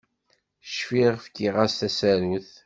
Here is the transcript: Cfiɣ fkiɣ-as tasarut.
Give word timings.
Cfiɣ 0.75 1.13
fkiɣ-as 1.25 1.73
tasarut. 1.79 2.51